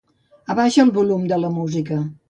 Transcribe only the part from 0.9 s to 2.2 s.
volum de la música.